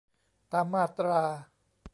[0.51, 1.19] ตามมาตรา